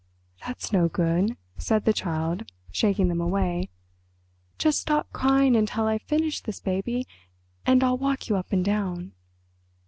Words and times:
"That's 0.47 0.71
no 0.73 0.87
good," 0.89 1.37
said 1.59 1.85
the 1.85 1.93
Child, 1.93 2.51
shaking 2.71 3.07
them 3.07 3.21
away. 3.21 3.69
"Just 4.57 4.81
stop 4.81 5.11
crying 5.13 5.55
until 5.55 5.85
I've 5.85 6.01
finished 6.01 6.45
this, 6.45 6.59
baby, 6.59 7.05
and 7.67 7.83
I'll 7.83 7.99
walk 7.99 8.27
you 8.27 8.35
up 8.35 8.51
and 8.51 8.65
down." 8.65 9.11